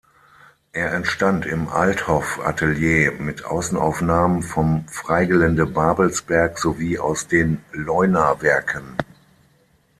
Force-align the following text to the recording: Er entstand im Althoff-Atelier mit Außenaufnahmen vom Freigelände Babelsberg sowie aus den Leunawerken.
Er 0.73 0.95
entstand 0.95 1.45
im 1.45 1.69
Althoff-Atelier 1.69 3.11
mit 3.19 3.45
Außenaufnahmen 3.45 4.41
vom 4.41 4.87
Freigelände 4.87 5.67
Babelsberg 5.67 6.57
sowie 6.57 6.97
aus 6.97 7.27
den 7.27 7.63
Leunawerken. 7.71 8.97